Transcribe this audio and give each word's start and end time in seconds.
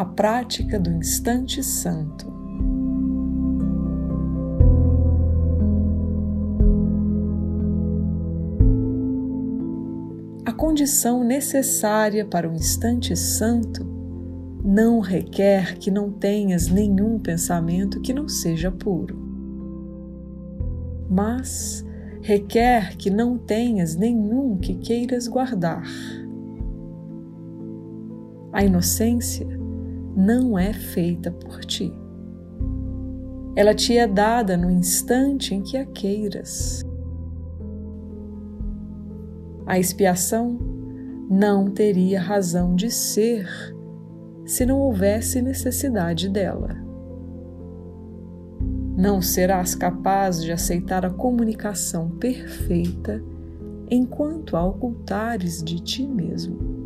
a 0.00 0.04
prática 0.06 0.80
do 0.80 0.90
instante 0.90 1.62
santo. 1.62 2.32
A 10.46 10.52
condição 10.54 11.22
necessária 11.22 12.24
para 12.24 12.48
o 12.48 12.54
instante 12.54 13.14
santo 13.14 13.84
não 14.64 15.00
requer 15.00 15.76
que 15.76 15.90
não 15.90 16.10
tenhas 16.10 16.68
nenhum 16.68 17.18
pensamento 17.18 18.00
que 18.00 18.14
não 18.14 18.26
seja 18.26 18.70
puro, 18.70 19.18
mas 21.10 21.84
requer 22.22 22.96
que 22.96 23.10
não 23.10 23.36
tenhas 23.36 23.96
nenhum 23.96 24.56
que 24.56 24.76
queiras 24.76 25.28
guardar. 25.28 25.86
A 28.50 28.64
inocência 28.64 29.59
não 30.20 30.58
é 30.58 30.72
feita 30.72 31.30
por 31.30 31.64
ti. 31.64 31.90
Ela 33.56 33.74
te 33.74 33.96
é 33.96 34.06
dada 34.06 34.56
no 34.56 34.70
instante 34.70 35.54
em 35.54 35.62
que 35.62 35.78
a 35.78 35.86
queiras. 35.86 36.84
A 39.66 39.78
expiação 39.78 40.58
não 41.30 41.70
teria 41.70 42.20
razão 42.20 42.74
de 42.74 42.90
ser 42.90 43.48
se 44.44 44.66
não 44.66 44.78
houvesse 44.78 45.40
necessidade 45.40 46.28
dela. 46.28 46.76
Não 48.96 49.22
serás 49.22 49.74
capaz 49.74 50.42
de 50.42 50.52
aceitar 50.52 51.06
a 51.06 51.10
comunicação 51.10 52.10
perfeita 52.10 53.22
enquanto 53.90 54.56
a 54.56 54.64
ocultares 54.64 55.62
de 55.62 55.80
ti 55.80 56.06
mesmo. 56.06 56.79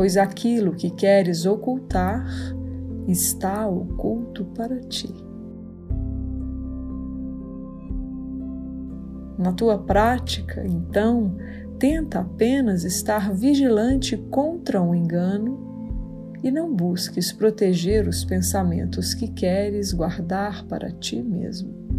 Pois 0.00 0.16
aquilo 0.16 0.72
que 0.72 0.88
queres 0.88 1.44
ocultar 1.44 2.26
está 3.06 3.66
oculto 3.68 4.46
para 4.46 4.80
ti. 4.80 5.14
Na 9.38 9.52
tua 9.52 9.76
prática, 9.76 10.64
então, 10.66 11.36
tenta 11.78 12.20
apenas 12.20 12.82
estar 12.84 13.30
vigilante 13.30 14.16
contra 14.16 14.80
o 14.80 14.94
engano 14.94 15.92
e 16.42 16.50
não 16.50 16.74
busques 16.74 17.30
proteger 17.30 18.08
os 18.08 18.24
pensamentos 18.24 19.12
que 19.12 19.28
queres 19.28 19.92
guardar 19.92 20.64
para 20.64 20.90
ti 20.90 21.22
mesmo. 21.22 21.89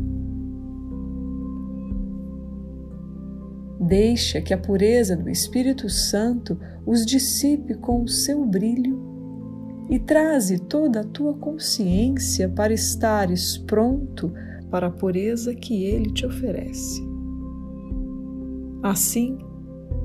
Deixa 3.81 4.39
que 4.39 4.53
a 4.53 4.57
pureza 4.59 5.17
do 5.17 5.27
Espírito 5.27 5.89
Santo 5.89 6.55
os 6.85 7.03
dissipe 7.03 7.73
com 7.73 8.03
o 8.03 8.07
seu 8.07 8.45
brilho 8.45 9.09
e 9.89 9.97
traze 9.97 10.59
toda 10.59 11.01
a 11.01 11.03
tua 11.03 11.33
consciência 11.33 12.47
para 12.47 12.71
estares 12.71 13.57
pronto 13.57 14.31
para 14.69 14.86
a 14.86 14.91
pureza 14.91 15.55
que 15.55 15.83
ele 15.83 16.11
te 16.11 16.27
oferece. 16.27 17.02
Assim, 18.83 19.39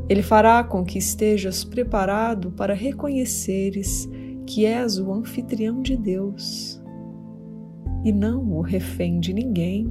ele 0.08 0.22
fará 0.22 0.64
com 0.64 0.82
que 0.82 0.96
estejas 0.96 1.62
preparado 1.62 2.52
para 2.52 2.72
reconheceres 2.72 4.08
que 4.46 4.64
és 4.64 4.98
o 4.98 5.12
anfitrião 5.12 5.82
de 5.82 5.98
Deus 5.98 6.82
e 8.02 8.10
não 8.10 8.42
o 8.52 8.62
refém 8.62 9.20
de 9.20 9.34
ninguém, 9.34 9.86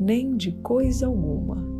nem 0.00 0.36
de 0.36 0.50
coisa 0.50 1.06
alguma. 1.06 1.73